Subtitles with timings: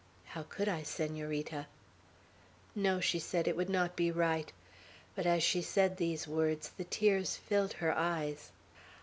[0.25, 1.67] "How could I, Senorita?"
[2.73, 4.51] "No," she said, "it would not be right;"
[5.13, 8.49] but as she said these words, the tears filled her eyes.